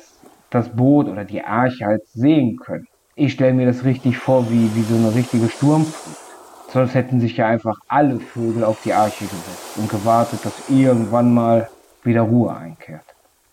das 0.49 0.69
Boot 0.69 1.07
oder 1.07 1.23
die 1.23 1.43
Arche 1.43 1.85
halt 1.85 2.05
sehen 2.07 2.57
können. 2.57 2.85
Ich 3.15 3.33
stelle 3.33 3.53
mir 3.53 3.65
das 3.65 3.85
richtig 3.85 4.17
vor 4.17 4.49
wie, 4.49 4.75
wie 4.75 4.83
so 4.83 4.95
eine 4.95 5.15
richtige 5.15 5.49
Sturmflut. 5.49 6.15
Sonst 6.71 6.93
hätten 6.93 7.19
sich 7.19 7.37
ja 7.37 7.47
einfach 7.47 7.77
alle 7.87 8.19
Vögel 8.19 8.63
auf 8.63 8.81
die 8.83 8.91
Arche 8.93 9.23
gesetzt 9.23 9.77
und 9.77 9.89
gewartet, 9.89 10.43
dass 10.43 10.69
irgendwann 10.69 11.33
mal 11.33 11.69
wieder 12.03 12.21
Ruhe 12.21 12.55
einkehrt. 12.55 13.05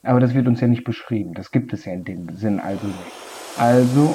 Aber 0.03 0.19
das 0.19 0.35
wird 0.35 0.49
uns 0.49 0.61
ja 0.61 0.67
nicht 0.67 0.85
beschrieben. 0.85 1.35
Das 1.35 1.51
gibt 1.51 1.73
es 1.73 1.85
ja 1.85 1.93
in 1.93 2.05
dem 2.05 2.35
Sinn 2.35 2.59
also 2.59 2.87
nicht. 2.87 3.23
Also 3.55 4.15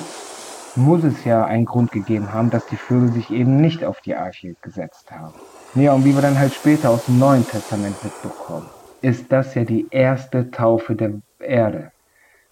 muss 0.77 1.03
es 1.03 1.25
ja 1.25 1.43
einen 1.43 1.65
Grund 1.65 1.91
gegeben 1.91 2.31
haben, 2.31 2.49
dass 2.49 2.65
die 2.67 2.77
Vögel 2.77 3.11
sich 3.11 3.31
eben 3.31 3.57
nicht 3.57 3.83
auf 3.83 3.99
die 4.01 4.15
Arche 4.15 4.55
gesetzt 4.61 5.11
haben. 5.11 5.33
Ja, 5.75 5.93
und 5.93 6.05
wie 6.05 6.13
wir 6.13 6.21
dann 6.21 6.39
halt 6.39 6.53
später 6.53 6.91
aus 6.91 7.05
dem 7.05 7.19
Neuen 7.19 7.45
Testament 7.47 7.95
mitbekommen, 8.03 8.67
ist 9.01 9.31
das 9.31 9.55
ja 9.55 9.63
die 9.63 9.87
erste 9.89 10.49
Taufe 10.51 10.95
der 10.95 11.13
Erde. 11.39 11.91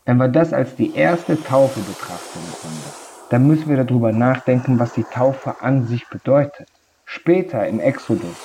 Wenn 0.06 0.18
wir 0.18 0.28
das 0.28 0.54
als 0.54 0.76
die 0.76 0.96
erste 0.96 1.42
Taufe 1.42 1.80
betrachten 1.80 2.40
im 2.40 2.54
Grunde, 2.62 2.94
dann 3.30 3.48
müssen 3.48 3.70
wir 3.70 3.84
darüber 3.84 4.12
nachdenken, 4.12 4.80
was 4.80 4.94
die 4.94 5.04
Taufe 5.04 5.62
an 5.62 5.88
sich 5.88 6.08
bedeutet. 6.10 6.68
Später 7.06 7.66
im 7.68 7.80
Exodus, 7.80 8.36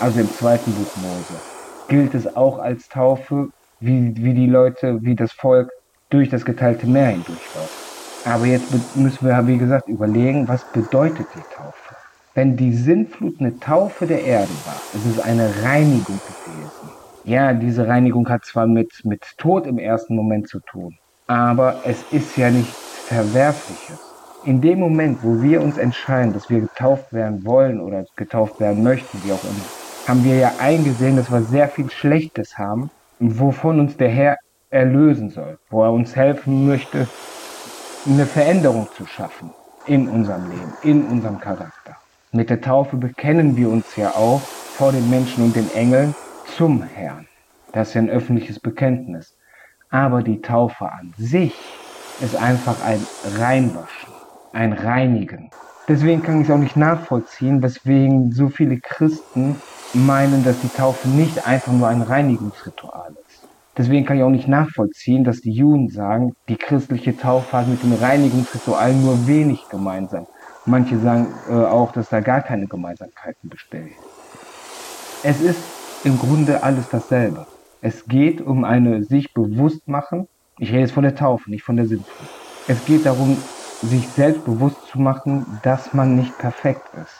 also 0.00 0.20
im 0.20 0.30
zweiten 0.32 0.72
Buch 0.72 0.96
Mose, 0.96 1.40
gilt 1.88 2.14
es 2.14 2.36
auch 2.36 2.58
als 2.58 2.88
Taufe, 2.88 3.48
wie, 3.80 4.14
wie 4.16 4.34
die 4.34 4.46
Leute, 4.46 5.02
wie 5.02 5.14
das 5.14 5.32
Volk 5.32 5.70
durch 6.10 6.28
das 6.28 6.44
geteilte 6.44 6.86
Meer 6.86 7.08
hindurchläuft. 7.08 7.83
Aber 8.24 8.46
jetzt 8.46 8.96
müssen 8.96 9.26
wir, 9.26 9.46
wie 9.46 9.58
gesagt, 9.58 9.86
überlegen, 9.88 10.48
was 10.48 10.64
bedeutet 10.72 11.26
die 11.34 11.54
Taufe? 11.54 11.94
Wenn 12.34 12.56
die 12.56 12.72
Sintflut 12.72 13.38
eine 13.38 13.58
Taufe 13.60 14.06
der 14.06 14.24
Erde 14.24 14.50
war, 14.64 14.80
ist 14.94 15.06
es 15.06 15.20
eine 15.22 15.48
Reinigung 15.62 16.18
gewesen. 16.18 16.90
Ja, 17.24 17.52
diese 17.52 17.86
Reinigung 17.86 18.28
hat 18.28 18.44
zwar 18.44 18.66
mit, 18.66 18.90
mit 19.04 19.22
Tod 19.36 19.66
im 19.66 19.78
ersten 19.78 20.16
Moment 20.16 20.48
zu 20.48 20.60
tun, 20.60 20.94
aber 21.26 21.82
es 21.84 22.02
ist 22.10 22.36
ja 22.36 22.50
nichts 22.50 22.76
Verwerfliches. 23.06 24.00
In 24.44 24.60
dem 24.60 24.80
Moment, 24.80 25.18
wo 25.22 25.40
wir 25.40 25.62
uns 25.62 25.78
entscheiden, 25.78 26.32
dass 26.32 26.50
wir 26.50 26.60
getauft 26.60 27.12
werden 27.12 27.44
wollen 27.44 27.80
oder 27.80 28.04
getauft 28.16 28.58
werden 28.58 28.82
möchten, 28.82 29.22
wie 29.22 29.32
auch 29.32 29.44
immer, 29.44 29.64
haben 30.06 30.24
wir 30.24 30.36
ja 30.36 30.52
eingesehen, 30.58 31.16
dass 31.16 31.30
wir 31.30 31.42
sehr 31.42 31.68
viel 31.68 31.90
Schlechtes 31.90 32.58
haben, 32.58 32.90
wovon 33.18 33.80
uns 33.80 33.96
der 33.96 34.10
Herr 34.10 34.36
erlösen 34.70 35.30
soll, 35.30 35.58
wo 35.70 35.82
er 35.82 35.92
uns 35.92 36.16
helfen 36.16 36.66
möchte, 36.66 37.06
eine 38.06 38.26
Veränderung 38.26 38.88
zu 38.96 39.06
schaffen 39.06 39.50
in 39.86 40.08
unserem 40.08 40.50
Leben, 40.50 40.72
in 40.82 41.06
unserem 41.06 41.40
Charakter. 41.40 41.96
Mit 42.32 42.50
der 42.50 42.60
Taufe 42.60 42.96
bekennen 42.96 43.56
wir 43.56 43.70
uns 43.70 43.96
ja 43.96 44.10
auch 44.10 44.40
vor 44.40 44.92
den 44.92 45.08
Menschen 45.08 45.44
und 45.44 45.56
den 45.56 45.70
Engeln 45.74 46.14
zum 46.56 46.82
Herrn. 46.82 47.26
Das 47.72 47.88
ist 47.88 47.94
ja 47.94 48.02
ein 48.02 48.10
öffentliches 48.10 48.60
Bekenntnis. 48.60 49.34
Aber 49.88 50.22
die 50.22 50.42
Taufe 50.42 50.90
an 50.90 51.14
sich 51.16 51.54
ist 52.20 52.36
einfach 52.36 52.84
ein 52.84 53.06
Reinwaschen, 53.38 54.12
ein 54.52 54.72
Reinigen. 54.72 55.50
Deswegen 55.88 56.22
kann 56.22 56.40
ich 56.40 56.48
es 56.48 56.54
auch 56.54 56.58
nicht 56.58 56.76
nachvollziehen, 56.76 57.62
weswegen 57.62 58.32
so 58.32 58.48
viele 58.48 58.80
Christen 58.80 59.60
meinen, 59.92 60.44
dass 60.44 60.60
die 60.60 60.68
Taufe 60.68 61.08
nicht 61.08 61.46
einfach 61.46 61.72
nur 61.72 61.88
ein 61.88 62.02
Reinigungsritual 62.02 63.12
ist. 63.12 63.23
Deswegen 63.76 64.06
kann 64.06 64.18
ich 64.18 64.22
auch 64.22 64.30
nicht 64.30 64.46
nachvollziehen, 64.46 65.24
dass 65.24 65.40
die 65.40 65.50
Juden 65.50 65.88
sagen, 65.88 66.34
die 66.48 66.56
christliche 66.56 67.16
Taufe 67.16 67.56
hat 67.56 67.68
mit 67.68 67.82
dem 67.82 67.92
Reinigungsritual 67.92 68.94
nur 68.94 69.26
wenig 69.26 69.68
gemeinsam. 69.68 70.26
Manche 70.64 70.98
sagen 70.98 71.26
äh, 71.48 71.52
auch, 71.52 71.92
dass 71.92 72.08
da 72.08 72.20
gar 72.20 72.40
keine 72.40 72.66
Gemeinsamkeiten 72.66 73.50
bestehen. 73.50 73.90
Es 75.22 75.40
ist 75.40 75.58
im 76.04 76.18
Grunde 76.18 76.62
alles 76.62 76.88
dasselbe. 76.88 77.46
Es 77.80 78.06
geht 78.06 78.40
um 78.40 78.64
eine 78.64 79.02
sich 79.04 79.34
bewusst 79.34 79.88
machen. 79.88 80.28
Ich 80.58 80.70
rede 80.70 80.80
jetzt 80.80 80.92
von 80.92 81.02
der 81.02 81.16
Taufe, 81.16 81.50
nicht 81.50 81.64
von 81.64 81.76
der 81.76 81.86
Sintflut. 81.86 82.28
Es 82.68 82.84
geht 82.86 83.04
darum, 83.04 83.36
sich 83.82 84.08
selbst 84.08 84.44
bewusst 84.44 84.86
zu 84.86 85.00
machen, 85.00 85.46
dass 85.62 85.92
man 85.92 86.16
nicht 86.16 86.38
perfekt 86.38 86.86
ist. 87.02 87.14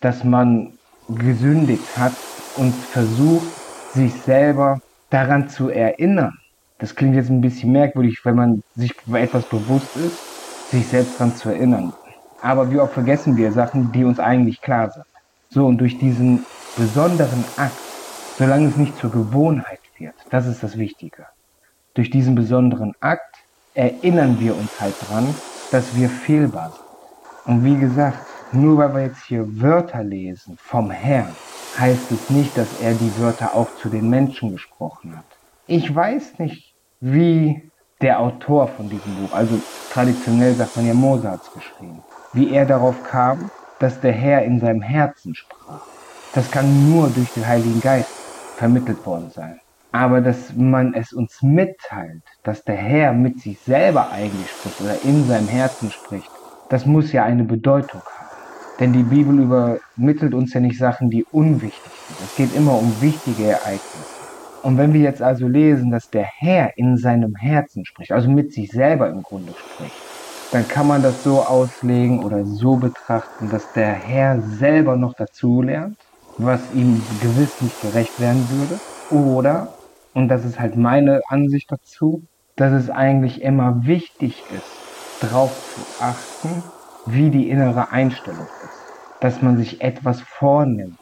Dass 0.00 0.24
man 0.24 0.72
gesündigt 1.08 1.98
hat 1.98 2.14
und 2.56 2.72
versucht, 2.74 3.46
sich 3.94 4.14
selber 4.14 4.80
daran 5.10 5.48
zu 5.48 5.68
erinnern. 5.68 6.38
Das 6.78 6.94
klingt 6.94 7.16
jetzt 7.16 7.30
ein 7.30 7.40
bisschen 7.40 7.72
merkwürdig, 7.72 8.20
wenn 8.24 8.36
man 8.36 8.62
sich 8.76 8.94
etwas 9.12 9.44
bewusst 9.46 9.96
ist, 9.96 10.70
sich 10.70 10.86
selbst 10.86 11.18
daran 11.18 11.34
zu 11.34 11.48
erinnern. 11.48 11.92
Aber 12.40 12.70
wie 12.70 12.78
oft 12.78 12.94
vergessen 12.94 13.36
wir 13.36 13.50
Sachen, 13.52 13.90
die 13.90 14.04
uns 14.04 14.20
eigentlich 14.20 14.60
klar 14.60 14.90
sind. 14.90 15.04
So, 15.50 15.66
und 15.66 15.78
durch 15.78 15.98
diesen 15.98 16.44
besonderen 16.76 17.44
Akt, 17.56 17.74
solange 18.36 18.68
es 18.68 18.76
nicht 18.76 18.96
zur 18.98 19.10
Gewohnheit 19.10 19.80
wird, 19.98 20.14
das 20.30 20.46
ist 20.46 20.62
das 20.62 20.78
Wichtige. 20.78 21.26
Durch 21.94 22.10
diesen 22.10 22.36
besonderen 22.36 22.94
Akt 23.00 23.36
erinnern 23.74 24.38
wir 24.38 24.56
uns 24.56 24.80
halt 24.80 24.94
dran, 25.08 25.34
dass 25.72 25.96
wir 25.96 26.08
fehlbar 26.08 26.70
sind. 26.70 27.54
Und 27.54 27.64
wie 27.64 27.76
gesagt, 27.76 28.18
nur 28.52 28.78
weil 28.78 28.94
wir 28.94 29.02
jetzt 29.06 29.24
hier 29.24 29.44
Wörter 29.60 30.04
lesen 30.04 30.56
vom 30.60 30.90
Herrn, 30.90 31.34
heißt 31.78 32.10
es 32.12 32.30
nicht, 32.30 32.56
dass 32.58 32.68
er 32.80 32.94
die 32.94 33.18
Wörter 33.18 33.54
auch 33.54 33.68
zu 33.76 33.88
den 33.88 34.10
Menschen 34.10 34.52
gesprochen 34.52 35.16
hat. 35.16 35.24
Ich 35.66 35.94
weiß 35.94 36.38
nicht, 36.38 36.74
wie 37.00 37.70
der 38.00 38.20
Autor 38.20 38.68
von 38.68 38.88
diesem 38.88 39.14
Buch, 39.16 39.32
also 39.32 39.58
traditionell 39.92 40.54
sagt 40.54 40.76
man 40.76 40.86
ja 40.86 41.34
es 41.34 41.52
geschrieben, 41.52 42.02
wie 42.32 42.52
er 42.52 42.66
darauf 42.66 43.02
kam, 43.04 43.50
dass 43.78 44.00
der 44.00 44.12
Herr 44.12 44.42
in 44.42 44.60
seinem 44.60 44.82
Herzen 44.82 45.34
sprach. 45.34 45.82
Das 46.34 46.50
kann 46.50 46.90
nur 46.90 47.08
durch 47.10 47.30
den 47.32 47.46
Heiligen 47.46 47.80
Geist 47.80 48.10
vermittelt 48.56 49.04
worden 49.06 49.30
sein. 49.30 49.60
Aber 49.92 50.20
dass 50.20 50.54
man 50.54 50.94
es 50.94 51.12
uns 51.12 51.42
mitteilt, 51.42 52.22
dass 52.42 52.62
der 52.64 52.76
Herr 52.76 53.12
mit 53.12 53.40
sich 53.40 53.58
selber 53.60 54.10
eigentlich 54.10 54.50
spricht 54.50 54.80
oder 54.80 55.02
in 55.04 55.26
seinem 55.26 55.48
Herzen 55.48 55.90
spricht, 55.90 56.30
das 56.68 56.84
muss 56.84 57.12
ja 57.12 57.24
eine 57.24 57.44
Bedeutung 57.44 58.02
haben. 58.02 58.17
Denn 58.80 58.92
die 58.92 59.02
Bibel 59.02 59.38
übermittelt 59.40 60.34
uns 60.34 60.54
ja 60.54 60.60
nicht 60.60 60.78
Sachen, 60.78 61.10
die 61.10 61.24
unwichtig 61.24 61.92
sind. 62.06 62.20
Es 62.24 62.36
geht 62.36 62.54
immer 62.54 62.78
um 62.78 63.00
wichtige 63.00 63.44
Ereignisse. 63.44 64.18
Und 64.62 64.76
wenn 64.78 64.92
wir 64.92 65.00
jetzt 65.00 65.22
also 65.22 65.48
lesen, 65.48 65.90
dass 65.90 66.10
der 66.10 66.24
Herr 66.24 66.76
in 66.76 66.96
seinem 66.96 67.34
Herzen 67.36 67.84
spricht, 67.84 68.12
also 68.12 68.30
mit 68.30 68.52
sich 68.52 68.70
selber 68.70 69.08
im 69.08 69.22
Grunde 69.22 69.52
spricht, 69.52 69.96
dann 70.52 70.66
kann 70.66 70.86
man 70.86 71.02
das 71.02 71.22
so 71.24 71.42
auslegen 71.42 72.24
oder 72.24 72.44
so 72.44 72.76
betrachten, 72.76 73.50
dass 73.50 73.72
der 73.72 73.92
Herr 73.92 74.40
selber 74.40 74.96
noch 74.96 75.14
dazu 75.14 75.62
lernt, 75.62 75.96
was 76.38 76.60
ihm 76.74 77.02
gewiss 77.20 77.60
nicht 77.60 77.80
gerecht 77.82 78.18
werden 78.20 78.48
würde. 78.50 78.80
Oder, 79.10 79.74
und 80.14 80.28
das 80.28 80.44
ist 80.44 80.58
halt 80.58 80.76
meine 80.76 81.20
Ansicht 81.28 81.70
dazu, 81.70 82.22
dass 82.56 82.72
es 82.72 82.90
eigentlich 82.90 83.42
immer 83.42 83.86
wichtig 83.86 84.42
ist, 84.50 85.20
darauf 85.20 85.50
zu 85.74 86.02
achten, 86.02 86.62
wie 87.06 87.30
die 87.30 87.48
innere 87.48 87.90
Einstellung. 87.90 88.46
Dass 89.20 89.42
man 89.42 89.56
sich 89.56 89.80
etwas 89.80 90.20
vornimmt, 90.20 90.98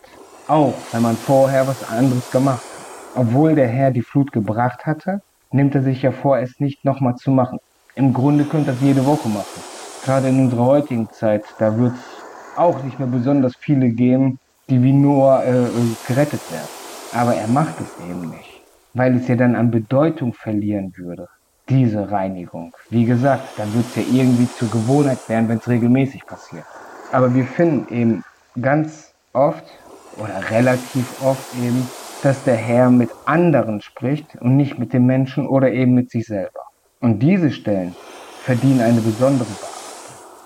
auch 0.49 0.75
wenn 0.93 1.03
man 1.03 1.17
vorher 1.17 1.67
was 1.67 1.89
anderes 1.91 2.31
gemacht 2.31 2.63
hat. 2.63 3.23
Obwohl 3.23 3.55
der 3.55 3.69
Herr 3.69 3.91
die 3.91 4.03
Flut 4.03 4.33
gebracht 4.33 4.87
hatte, 4.87 5.21
nimmt 5.51 5.75
er 5.75 5.83
sich 5.83 6.03
ja 6.03 6.13
vor, 6.13 6.39
es 6.39 6.59
nicht 6.59 6.85
nochmal 6.85 7.15
zu 7.17 7.31
machen. 7.31 7.59
Im 7.95 8.13
Grunde 8.13 8.45
könnte 8.45 8.73
das 8.73 8.81
jede 8.81 9.05
Woche 9.07 9.29
machen. 9.29 9.63
Gerade 10.05 10.29
in 10.29 10.41
unserer 10.41 10.65
heutigen 10.65 11.09
Zeit, 11.11 11.45
da 11.59 11.77
wird 11.79 11.95
es 11.95 12.59
auch 12.59 12.83
nicht 12.83 12.99
mehr 12.99 13.09
besonders 13.09 13.55
viele 13.59 13.91
geben, 13.91 14.39
die 14.69 14.83
wie 14.83 14.93
nur 14.93 15.43
äh, 15.43 15.65
äh, 15.65 15.69
gerettet 16.07 16.41
werden. 16.51 16.69
Aber 17.13 17.35
er 17.35 17.49
macht 17.49 17.75
es 17.81 18.07
eben 18.07 18.31
nicht, 18.31 18.63
weil 18.95 19.17
es 19.17 19.29
ja 19.29 19.37
dann 19.37 19.57
an 19.57 19.71
Bedeutung 19.71 20.35
verlieren 20.35 20.93
würde 20.97 21.27
diese 21.69 22.11
Reinigung. 22.11 22.73
Wie 22.91 23.05
gesagt, 23.05 23.59
dann 23.59 23.73
wird 23.75 23.87
es 23.87 23.97
ja 23.97 24.03
irgendwie 24.03 24.49
zur 24.57 24.71
Gewohnheit 24.71 25.29
werden, 25.29 25.49
wenn 25.49 25.59
es 25.59 25.69
regelmäßig 25.69 26.25
passiert. 26.27 26.65
Aber 27.13 27.35
wir 27.35 27.45
finden 27.45 27.95
eben 27.95 28.25
ganz 28.61 29.13
oft 29.33 29.65
oder 30.17 30.51
relativ 30.51 31.23
oft 31.23 31.55
eben, 31.57 31.89
dass 32.23 32.43
der 32.45 32.57
Herr 32.57 32.91
mit 32.91 33.11
anderen 33.27 33.81
spricht 33.81 34.37
und 34.41 34.57
nicht 34.57 34.79
mit 34.79 34.93
dem 34.93 35.07
Menschen 35.07 35.47
oder 35.47 35.71
eben 35.71 35.95
mit 35.95 36.11
sich 36.11 36.27
selber. 36.27 36.61
Und 37.01 37.21
diese 37.21 37.51
Stellen 37.51 37.95
verdienen 38.43 38.81
eine 38.81 39.01
besondere 39.01 39.49
Beachtung. 39.49 39.77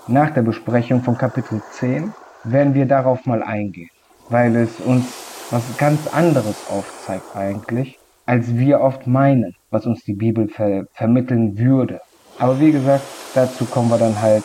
Nach 0.08 0.30
der 0.30 0.42
Besprechung 0.42 1.02
von 1.02 1.16
Kapitel 1.16 1.62
10 1.72 2.12
werden 2.44 2.74
wir 2.74 2.86
darauf 2.86 3.26
mal 3.26 3.42
eingehen, 3.42 3.90
weil 4.28 4.56
es 4.56 4.80
uns 4.80 5.04
was 5.50 5.62
ganz 5.78 6.06
anderes 6.08 6.56
aufzeigt 6.68 7.36
eigentlich, 7.36 7.98
als 8.26 8.56
wir 8.56 8.80
oft 8.80 9.06
meinen, 9.06 9.54
was 9.70 9.86
uns 9.86 10.02
die 10.04 10.14
Bibel 10.14 10.48
ver 10.48 10.84
vermitteln 10.94 11.58
würde. 11.58 12.00
Aber 12.38 12.58
wie 12.60 12.72
gesagt, 12.72 13.04
dazu 13.34 13.64
kommen 13.64 13.90
wir 13.90 13.98
dann 13.98 14.20
halt 14.20 14.44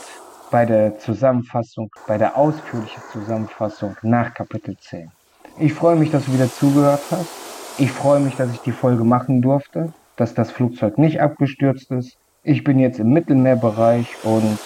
bei 0.52 0.66
der 0.66 1.00
Zusammenfassung, 1.00 1.90
bei 2.08 2.18
der 2.18 2.38
ausführlichen 2.38 3.02
Zusammenfassung 3.12 3.96
nach 4.02 4.34
Kapitel 4.34 4.78
10. 4.78 5.12
Ich 5.58 5.74
freue 5.74 5.96
mich, 5.96 6.12
dass 6.12 6.26
du 6.26 6.34
wieder 6.34 6.52
zugehört 6.52 7.02
hast. 7.12 7.30
Ich 7.78 7.92
freue 7.92 8.20
mich, 8.20 8.36
dass 8.36 8.52
ich 8.52 8.60
die 8.62 8.72
Folge 8.72 9.04
machen 9.04 9.42
durfte, 9.42 9.94
dass 10.16 10.34
das 10.34 10.52
Flugzeug 10.52 10.98
nicht 10.98 11.22
abgestürzt 11.22 11.92
ist. 11.92 12.18
Ich 12.44 12.64
bin 12.64 12.80
jetzt 12.80 13.00
im 13.00 13.10
Mittelmeerbereich 13.12 14.08
und 14.24 14.58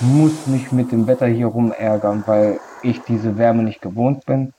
muss 0.00 0.46
mich 0.46 0.72
mit 0.72 0.92
dem 0.92 1.06
Wetter 1.06 1.26
hier 1.26 1.46
rumärgern, 1.46 2.22
weil 2.26 2.60
ich 2.82 3.00
diese 3.02 3.38
Wärme 3.38 3.62
nicht 3.62 3.80
gewohnt 3.80 4.24
bin. 4.26 4.52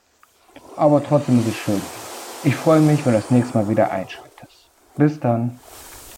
Aber 0.75 1.03
trotzdem 1.03 1.39
ist 1.39 1.47
es 1.47 1.55
schön. 1.55 1.81
Ich 2.43 2.55
freue 2.55 2.81
mich, 2.81 3.05
wenn 3.05 3.13
du 3.13 3.19
das 3.19 3.31
nächste 3.31 3.57
Mal 3.57 3.69
wieder 3.69 3.91
einschaltest. 3.91 4.69
Bis 4.95 5.19
dann. 5.19 5.59